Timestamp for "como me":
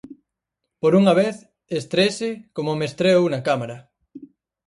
2.55-2.85